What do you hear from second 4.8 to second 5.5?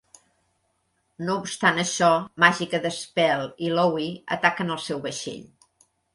seu vaixell.